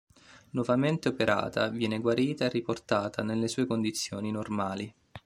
[0.53, 4.91] Nuovamente operata, viene guarita e riportata nelle sue condizioni normali.